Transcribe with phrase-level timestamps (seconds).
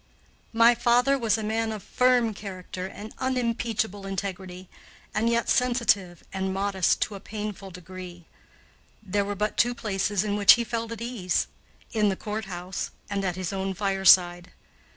[0.51, 4.67] My father was a man of firm character and unimpeachable integrity,
[5.13, 8.25] and yet sensitive and modest to a painful degree.
[9.03, 11.45] There were but two places in which he felt at ease
[11.93, 14.51] in the courthouse and at his own fireside.